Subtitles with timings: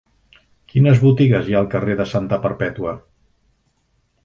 [0.71, 2.97] Quines botigues hi ha al carrer de Santa Perpètua?